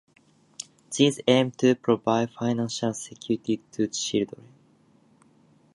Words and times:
These 0.97 1.21
aim 1.27 1.51
to 1.59 1.75
provide 1.75 2.31
financial 2.31 2.91
security 2.95 3.61
to 3.73 3.85
children. 3.85 4.47